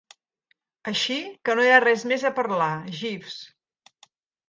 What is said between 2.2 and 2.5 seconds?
a